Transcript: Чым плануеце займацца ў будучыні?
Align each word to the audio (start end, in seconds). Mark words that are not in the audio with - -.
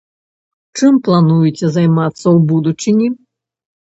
Чым 0.77 0.93
плануеце 1.07 1.69
займацца 1.75 2.23
ў 2.23 2.37
будучыні? 2.53 3.07